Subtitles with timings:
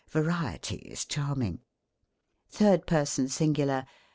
[0.09, 1.59] Variety is charming.
[2.49, 3.85] THIRD PERSON SINGULAR.